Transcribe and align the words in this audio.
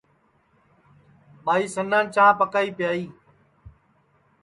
ٻائی 1.45 1.65
سنان 1.75 2.05
چاں 2.13 2.31
پکائی 2.39 2.69
پیائی 2.77 3.05